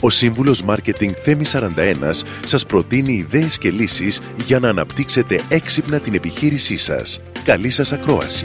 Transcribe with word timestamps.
Ο 0.00 0.10
σύμβουλος 0.10 0.62
Μάρκετινγκ 0.62 1.12
Θέμη 1.22 1.44
41 1.52 2.24
σας 2.44 2.66
προτείνει 2.66 3.12
ιδέες 3.12 3.58
και 3.58 3.70
λύσεις 3.70 4.20
για 4.46 4.58
να 4.58 4.68
αναπτύξετε 4.68 5.40
έξυπνα 5.48 6.00
την 6.00 6.14
επιχείρησή 6.14 6.76
σας. 6.76 7.20
Καλή 7.44 7.70
σας 7.70 7.92
ακρόαση! 7.92 8.44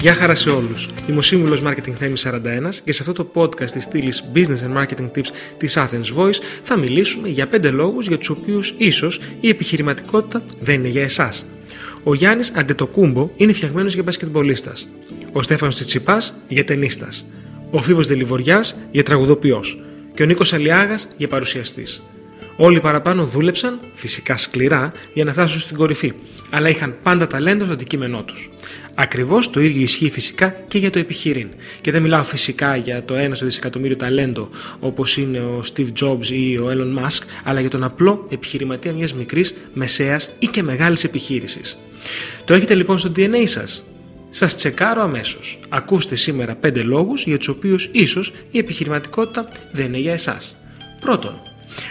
Γεια 0.00 0.14
χαρά 0.14 0.34
σε 0.34 0.50
όλους. 0.50 0.88
Είμαι 1.08 1.18
ο 1.18 1.22
σύμβουλος 1.22 1.62
Marketing 1.66 1.92
Θέμη 1.98 2.16
41 2.16 2.80
και 2.84 2.92
σε 2.92 3.02
αυτό 3.08 3.12
το 3.24 3.30
podcast 3.34 3.70
της 3.70 3.84
στήλης 3.84 4.24
Business 4.34 4.38
and 4.66 4.76
Marketing 4.76 5.10
Tips 5.16 5.28
της 5.58 5.78
Athens 5.78 6.16
Voice 6.16 6.38
θα 6.62 6.76
μιλήσουμε 6.76 7.28
για 7.28 7.48
5 7.52 7.70
λόγους 7.70 8.06
για 8.06 8.18
τους 8.18 8.28
οποίους 8.28 8.74
ίσως 8.76 9.20
η 9.40 9.48
επιχειρηματικότητα 9.48 10.42
δεν 10.60 10.74
είναι 10.74 10.88
για 10.88 11.02
εσάς. 11.02 11.46
Ο 12.02 12.14
Γιάννης 12.14 12.52
Αντετοκούμπο 12.56 13.30
είναι 13.36 13.52
φτιαγμένος 13.52 13.94
για 13.94 14.02
μπασκετμπολίστας. 14.02 14.88
Ο 15.32 15.42
Στέφανος 15.42 15.74
Τσιτσιπάς 15.74 16.34
για 16.48 16.64
ταινίστα. 16.64 17.08
Ο 17.70 17.80
Φίβος 17.82 18.06
Δελιβοριάς 18.06 18.76
για 18.90 19.02
τραγουδοποιός. 19.02 19.80
Και 20.14 20.22
ο 20.22 20.26
Νίκος 20.26 20.52
Αλιάγας 20.52 21.08
για 21.16 21.28
παρουσιαστής. 21.28 22.02
Όλοι 22.56 22.80
παραπάνω 22.80 23.24
δούλεψαν, 23.24 23.78
φυσικά 23.94 24.36
σκληρά, 24.36 24.92
για 25.12 25.24
να 25.24 25.32
φτάσουν 25.32 25.60
στην 25.60 25.76
κορυφή, 25.76 26.12
αλλά 26.50 26.68
είχαν 26.68 26.96
πάντα 27.02 27.26
ταλέντο 27.26 27.64
στο 27.64 27.72
αντικείμενό 27.72 28.22
τους. 28.22 28.50
Ακριβώς 28.94 29.50
το 29.50 29.60
ίδιο 29.60 29.82
ισχύει 29.82 30.10
φυσικά 30.10 30.56
και 30.68 30.78
για 30.78 30.90
το 30.90 30.98
επιχειρήν. 30.98 31.48
Και 31.80 31.90
δεν 31.90 32.02
μιλάω 32.02 32.22
φυσικά 32.22 32.76
για 32.76 33.04
το 33.04 33.14
ένα 33.14 33.34
στο 33.34 33.44
δισεκατομμύριο 33.44 33.96
ταλέντο 33.96 34.48
όπως 34.80 35.16
είναι 35.16 35.38
ο 35.38 35.62
Steve 35.74 35.92
Jobs 36.00 36.26
ή 36.26 36.56
ο 36.56 36.70
Elon 36.70 37.04
Musk, 37.04 37.22
αλλά 37.44 37.60
για 37.60 37.70
τον 37.70 37.84
απλό 37.84 38.26
επιχειρηματία 38.30 38.92
μιας 38.92 39.14
μικρής, 39.14 39.54
μεσαίας 39.72 40.30
ή 40.38 40.46
και 40.46 40.62
μεγάλης 40.62 41.04
επιχείρησης. 41.04 41.78
Το 42.44 42.54
έχετε 42.54 42.74
λοιπόν 42.74 42.98
στο 42.98 43.12
DNA 43.16 43.42
σας. 43.44 43.84
Σας 44.30 44.56
τσεκάρω 44.56 45.02
αμέσως. 45.02 45.58
Ακούστε 45.68 46.14
σήμερα 46.14 46.54
5 46.54 46.82
λόγους 46.82 47.24
για 47.24 47.38
τους 47.38 47.48
οποίους 47.48 47.88
ίσως 47.92 48.32
η 48.50 48.58
επιχειρηματικότητα 48.58 49.48
δεν 49.72 49.86
είναι 49.86 49.98
για 49.98 50.12
εσάς. 50.12 50.56
Πρώτον, 51.00 51.34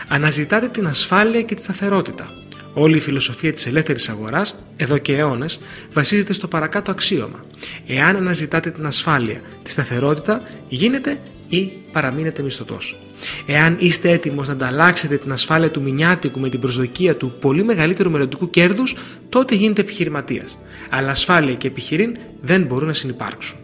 αναζητάτε 0.08 0.68
την 0.68 0.88
ασφάλεια 0.88 1.42
και 1.42 1.56
τη 1.56 1.62
σταθερότητα. 1.62 2.26
Όλη 2.74 2.98
η 2.98 3.00
φιλοσοφία 3.00 3.54
της 3.54 3.66
ελεύθερης 3.66 4.10
αγοράς, 4.10 4.64
εδώ 4.78 4.98
και 4.98 5.18
αιώνες, 5.18 5.60
βασίζεται 5.94 6.34
στο 6.34 6.48
παρακάτω 6.48 6.92
αξίωμα. 6.92 7.46
Εάν 7.88 8.16
αναζητάτε 8.16 8.72
την 8.72 8.86
ασφάλεια, 8.86 9.42
τη 9.64 9.70
σταθερότητα, 9.70 10.42
γίνετε 10.70 11.22
ή 11.48 11.72
παραμείνετε 11.92 12.42
μισθωτός. 12.42 13.00
Εάν 13.46 13.76
είστε 13.80 14.10
έτοιμος 14.12 14.48
να 14.48 14.54
ανταλλάξετε 14.54 15.18
την 15.18 15.32
ασφάλεια 15.32 15.72
του 15.72 15.82
μηνιάτικου 15.82 16.40
με 16.40 16.50
την 16.50 16.60
προσδοκία 16.60 17.16
του 17.16 17.34
πολύ 17.40 17.64
μεγαλύτερου 17.64 18.12
μελλοντικού 18.12 18.50
κέρδους, 18.50 18.96
τότε 19.30 19.56
γίνετε 19.56 19.82
επιχειρηματίας. 19.82 20.60
Αλλά 20.90 21.10
ασφάλεια 21.10 21.54
και 21.54 21.68
επιχειρήν 21.68 22.18
δεν 22.42 22.64
μπορούν 22.64 22.88
να 22.88 22.94
συνεπάρξουν. 22.94 23.58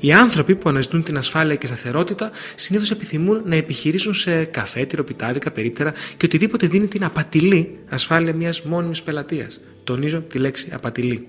Οι 0.00 0.12
άνθρωποι 0.12 0.54
που 0.54 0.68
αναζητούν 0.68 1.02
την 1.02 1.16
ασφάλεια 1.16 1.54
και 1.54 1.66
σταθερότητα 1.66 2.30
συνήθως 2.54 2.90
επιθυμούν 2.90 3.42
να 3.44 3.54
επιχειρήσουν 3.54 4.14
σε 4.14 4.44
καφέ, 4.44 4.84
τυροπιτάδικα, 4.84 5.50
περίπτερα 5.50 5.92
και 6.16 6.24
οτιδήποτε 6.24 6.66
δίνει 6.66 6.86
την 6.86 7.04
απατηλή 7.04 7.78
ασφάλεια 7.88 8.34
μιας 8.34 8.62
μόνιμης 8.62 9.02
πελατείας. 9.02 9.60
Τονίζω 9.84 10.20
τη 10.20 10.38
λέξη 10.38 10.68
απατηλή. 10.72 11.26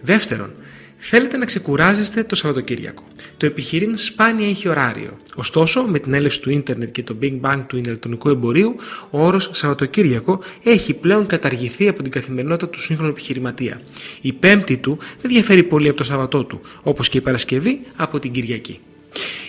Δεύτερον, 0.00 0.52
Θέλετε 1.00 1.36
να 1.36 1.44
ξεκουράζεστε 1.44 2.24
το 2.24 2.34
Σαββατοκύριακο. 2.34 3.02
Το 3.36 3.46
επιχειρήν 3.46 3.96
σπάνια 3.96 4.48
έχει 4.48 4.68
ωράριο. 4.68 5.18
Ωστόσο, 5.34 5.82
με 5.82 5.98
την 5.98 6.14
έλευση 6.14 6.40
του 6.40 6.50
ίντερνετ 6.50 6.90
και 6.90 7.02
το 7.02 7.16
Big 7.22 7.40
Bang 7.40 7.64
του 7.66 7.76
ηλεκτρονικού 7.76 8.28
εμπορίου, 8.28 8.76
ο 9.10 9.24
όρος 9.24 9.50
Σαββατοκύριακο 9.52 10.40
έχει 10.62 10.94
πλέον 10.94 11.26
καταργηθεί 11.26 11.88
από 11.88 12.02
την 12.02 12.10
καθημερινότητα 12.12 12.68
του 12.68 12.80
σύγχρονου 12.80 13.10
επιχειρηματία. 13.10 13.80
Η 14.20 14.32
Πέμπτη 14.32 14.76
του 14.76 14.98
δεν 15.20 15.30
διαφέρει 15.30 15.62
πολύ 15.62 15.88
από 15.88 15.96
το 15.96 16.04
Σαββατό 16.04 16.44
του, 16.44 16.60
όπως 16.82 17.08
και 17.08 17.18
η 17.18 17.20
Παρασκευή 17.20 17.80
από 17.96 18.18
την 18.18 18.32
Κυριακή. 18.32 18.80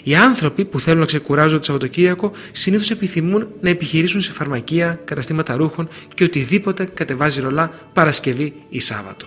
Οι 0.04 0.16
άνθρωποι 0.16 0.66
που 0.66 0.80
θέλουν 0.80 1.00
να 1.00 1.06
ξεκουράζονται 1.06 1.58
το 1.58 1.66
Σαββατοκύριακο 1.66 2.32
συνήθως 2.52 2.92
επιθυμούν 2.92 3.48
να 3.62 3.70
επιχειρήσουν 3.70 4.22
σε 4.22 4.32
φαρμακεία, 4.32 5.00
καταστήματα 5.06 5.56
ρούχων 5.56 5.88
και 6.14 6.24
οτιδήποτε 6.24 6.86
κατεβάζει 6.94 7.42
ρολά 7.42 7.72
Παρασκευή 7.94 8.54
ή 8.70 8.80
Σάββατο. 8.80 9.26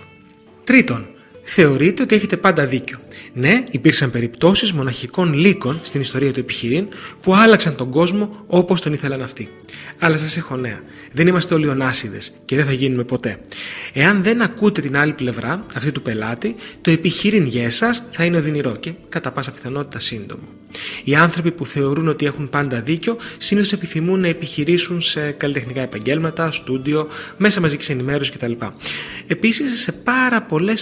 Τρίτον, 0.63 1.07
θεωρείτε 1.43 2.03
ότι 2.03 2.15
έχετε 2.15 2.37
πάντα 2.37 2.65
δίκιο. 2.65 2.97
Ναι, 3.33 3.63
υπήρξαν 3.71 4.11
περιπτώσεις 4.11 4.71
μοναχικών 4.71 5.33
λύκων 5.33 5.79
στην 5.83 6.01
ιστορία 6.01 6.33
του 6.33 6.39
επιχειρήν 6.39 6.87
που 7.21 7.35
άλλαξαν 7.35 7.75
τον 7.75 7.89
κόσμο 7.89 8.43
όπως 8.47 8.81
τον 8.81 8.93
ήθελαν 8.93 9.21
αυτοί. 9.21 9.49
Αλλά 9.99 10.17
σας 10.17 10.37
έχω 10.37 10.55
νέα. 10.55 10.81
Δεν 11.11 11.27
είμαστε 11.27 11.53
όλοι 11.53 11.67
ονάσιδες 11.67 12.33
και 12.45 12.55
δεν 12.55 12.65
θα 12.65 12.73
γίνουμε 12.73 13.03
ποτέ. 13.03 13.39
Εάν 13.93 14.23
δεν 14.23 14.41
ακούτε 14.41 14.81
την 14.81 14.97
άλλη 14.97 15.13
πλευρά, 15.13 15.65
αυτή 15.75 15.91
του 15.91 16.01
πελάτη, 16.01 16.55
το 16.81 16.91
επιχειρήν 16.91 17.45
για 17.45 17.63
εσάς 17.63 18.03
θα 18.09 18.23
είναι 18.23 18.37
οδυνηρό 18.37 18.75
και 18.75 18.91
κατά 19.09 19.31
πάσα 19.31 19.51
πιθανότητα 19.51 19.99
σύντομο. 19.99 20.43
Οι 21.03 21.15
άνθρωποι 21.15 21.51
που 21.51 21.65
θεωρούν 21.65 22.07
ότι 22.07 22.25
έχουν 22.25 22.49
πάντα 22.49 22.79
δίκιο 22.79 23.17
συνήθως 23.37 23.73
επιθυμούν 23.73 24.19
να 24.19 24.27
επιχειρήσουν 24.27 25.01
σε 25.01 25.31
καλλιτεχνικά 25.31 25.81
επαγγέλματα, 25.81 26.51
στούντιο, 26.51 27.07
μέσα 27.37 27.61
μαζικής 27.61 27.89
ενημέρωσης 27.89 28.35
κτλ. 28.35 28.51
Επίσης 29.27 29.81
σε 29.81 29.91
πάρα 29.91 30.41
πολλές 30.41 30.81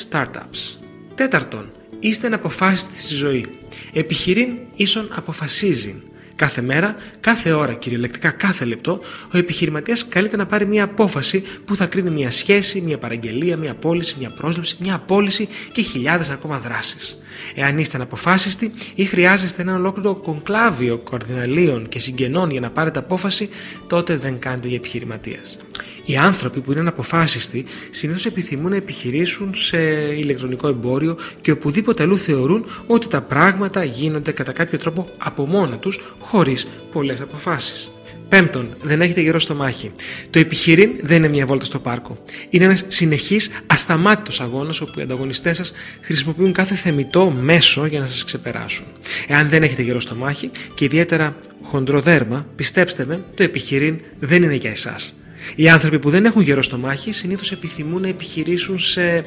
startups. 0.52 0.78
Τέταρτον, 1.16 1.72
είστε 2.00 2.30
να 2.30 2.36
αποφάσιστε 2.36 2.96
στη 2.96 3.16
ζωή. 3.16 3.46
Επιχειρήν 3.94 4.50
ίσον 4.76 5.10
αποφασίζει. 5.16 6.02
Κάθε 6.36 6.62
μέρα, 6.62 6.96
κάθε 7.20 7.52
ώρα, 7.52 7.74
κυριολεκτικά 7.74 8.32
κάθε 8.32 8.66
λεπτό, 8.66 9.02
ο 9.34 9.38
επιχειρηματίας 9.38 10.08
καλείται 10.08 10.38
να 10.38 10.46
πάρει 10.46 10.66
μια 10.66 10.84
απόφαση 10.84 11.44
που 11.66 11.76
θα 11.76 11.86
κρίνει 11.86 12.10
μια 12.10 12.32
σχέση, 12.32 12.82
μια 12.82 12.98
παραγγελία, 12.98 13.58
μια 13.58 13.74
πώληση, 13.74 14.16
μια 14.20 14.30
πρόσληψη, 14.30 14.76
μια 14.80 14.96
απόλυση 14.96 15.48
και 15.72 15.82
χιλιάδες 15.82 16.30
ακόμα 16.30 16.60
δράσεις. 16.60 17.18
Εάν 17.56 17.78
είστε 17.78 17.98
αναποφάσιστοι 17.98 18.74
ή 18.96 19.06
χρειάζεστε 19.06 19.62
ένα 19.62 19.76
ολόκληρο 19.76 20.16
κονκλάβιο 20.16 20.98
κορδιναλίων 20.98 21.90
και 21.90 22.00
συγγενών 22.00 22.52
για 22.52 22.60
να 22.60 22.70
πάρετε 22.70 23.00
απόφαση, 23.00 23.50
τότε 23.88 24.16
δεν 24.16 24.40
κάνετε 24.40 24.68
για 24.68 24.78
επιχειρηματίας. 24.78 25.58
Οι 26.06 26.18
άνθρωποι 26.18 26.60
που 26.60 26.72
είναι 26.72 26.80
αναποφάσιστοι 26.80 27.66
συνήθως 27.90 28.26
επιθυμούν 28.26 28.70
να 28.70 28.76
επιχειρήσουν 28.76 29.56
σε 29.56 29.80
ηλεκτρονικό 30.18 30.68
εμπόριο 30.68 31.18
και 31.42 31.52
οπουδήποτε 31.52 32.04
αλλού 32.04 32.18
θεωρούν 32.18 32.66
ότι 32.88 33.08
τα 33.08 33.22
πράγματα 33.22 33.84
γίνονται 33.84 34.32
κατά 34.32 34.52
κάποιο 34.52 34.78
τρόπο 34.78 35.08
από 35.18 35.46
μόνα 35.46 35.76
τους 35.76 36.00
χωρίς 36.20 36.68
πολλές 36.92 37.22
αποφάσεις. 37.22 37.92
Πέμπτον, 38.32 38.76
δεν 38.82 39.02
έχετε 39.02 39.22
γερό 39.22 39.40
στο 39.40 39.56
μάχη. 39.56 39.92
Το 40.30 40.40
επιχειρήν 40.40 40.92
δεν 41.02 41.18
είναι 41.18 41.28
μια 41.28 41.46
βόλτα 41.46 41.66
στο 41.66 41.80
πάρκο. 41.80 42.18
Είναι 42.50 42.66
ένας 42.66 42.84
συνεχής, 42.88 43.50
ασταμάτητος 43.68 44.42
αγώνας 44.42 44.82
όπου 44.82 45.00
οι 45.00 45.02
ανταγωνιστές 45.02 45.58
σας 45.58 45.74
χρησιμοποιούν 46.02 46.54
κάθε 46.54 46.76
θεμητό 46.76 47.30
μέσο 47.30 47.86
για 47.86 48.00
να 48.00 48.06
σας 48.06 48.24
ξεπεράσουν. 48.24 48.86
Εάν 49.28 49.50
δεν 49.50 49.64
έχετε 49.64 49.82
γερό 49.82 50.00
στο 50.00 50.16
μάχη 50.16 50.50
και 50.74 50.86
ιδιαίτερα 50.86 51.36
χοντροδέρμα, 51.62 52.46
πιστέψτε 52.56 53.06
με, 53.06 53.24
το 53.34 53.44
επιχειρήν 53.44 54.00
δεν 54.20 54.44
είναι 54.44 54.56
για 54.56 54.70
εσάς. 54.70 55.21
Οι 55.56 55.70
άνθρωποι 55.70 56.00
που 56.00 56.10
δεν 56.10 56.26
έχουν 56.26 56.42
γερό 56.42 56.62
στο 56.62 56.78
μάχη 56.78 57.12
συνήθως 57.12 57.52
επιθυμούν 57.52 58.02
να 58.02 58.08
επιχειρήσουν 58.08 58.80
σε 58.80 59.26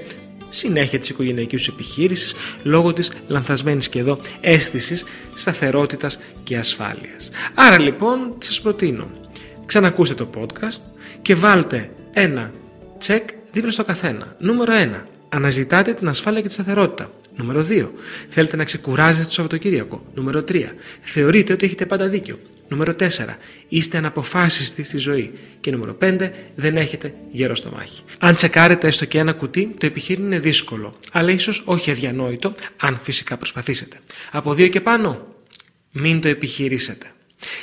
συνέχεια 0.49 0.99
της 0.99 1.09
οικογενειακής 1.09 1.69
επιχείρησης 1.69 2.35
λόγω 2.63 2.93
της 2.93 3.11
λανθασμένης 3.27 3.89
και 3.89 3.99
εδώ 3.99 4.19
αίσθησης 4.41 5.05
σταθερότητας 5.35 6.19
και 6.45 6.57
ασφάλειας. 6.57 7.31
Άρα 7.55 7.81
λοιπόν 7.81 8.35
σας 8.39 8.61
προτείνω 8.61 9.09
ξανακούστε 9.67 10.15
το 10.15 10.29
podcast 10.39 10.81
και 11.23 11.35
βάλτε 11.35 11.91
ένα 12.13 12.51
τσεκ 12.99 13.29
δίπλα 13.53 13.71
στο 13.71 13.85
καθένα. 13.85 14.37
Νούμερο 14.39 14.73
1. 14.95 15.03
Αναζητάτε 15.29 15.93
την 15.93 16.09
ασφάλεια 16.09 16.41
και 16.41 16.47
τη 16.47 16.53
σταθερότητα. 16.53 17.11
Νούμερο 17.37 17.67
2. 17.69 17.89
Θέλετε 18.29 18.57
να 18.57 18.65
ξεκουράζετε 18.65 19.25
το 19.25 19.33
Σαββατοκύριακο. 19.33 20.07
Νούμερο 20.15 20.45
3. 20.49 20.63
Θεωρείτε 21.01 21.53
ότι 21.53 21.67
έχετε 21.67 21.87
πάντα 21.87 22.09
δίκιο. 22.09 22.39
Νούμερο 22.69 22.93
4. 22.99 23.07
Είστε 23.69 23.97
αναποφάσιστοι 23.99 24.83
στη 24.83 24.99
ζωή. 24.99 25.33
Και 25.61 25.71
νούμερο 25.71 25.97
5. 26.01 26.31
Δεν 26.55 26.77
έχετε 26.77 27.15
γέρο 27.31 27.55
στο 27.55 27.71
μάχη. 27.77 28.03
Αν 28.19 28.35
τσεκάρετε 28.35 28.87
έστω 28.87 29.05
και 29.05 29.19
ένα 29.19 29.33
κουτί, 29.33 29.75
το 29.79 29.87
επιχείρημα 29.87 30.27
είναι 30.27 30.39
δύσκολο, 30.39 30.99
αλλά 31.13 31.31
ίσως 31.31 31.63
όχι 31.65 31.91
αδιανόητο, 31.91 32.53
αν 32.77 32.99
φυσικά 33.03 33.37
προσπαθήσετε. 33.37 33.97
Από 34.31 34.55
δύο 34.55 34.69
και 34.69 34.81
πάνω, 34.81 35.27
μην 35.93 36.21
το 36.21 36.29
επιχειρήσετε. 36.29 37.07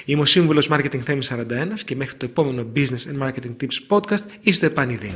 Είμαι 0.06 0.21
ο 0.21 0.25
σύμβουλος 0.25 0.69
Marketing 0.71 1.00
Θέμη 1.00 1.25
41 1.29 1.81
και 1.85 1.95
μέχρι 1.95 2.15
το 2.15 2.25
επόμενο 2.25 2.71
Business 2.75 2.81
and 2.85 3.27
Marketing 3.27 3.56
Tips 3.62 3.97
podcast 3.97 4.24
είστε 4.41 4.65
επανειδή. 4.65 5.15